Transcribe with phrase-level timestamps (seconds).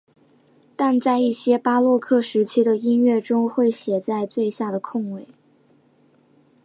[0.75, 5.27] 但在一些巴洛克时期的音乐中会写在最下的空位。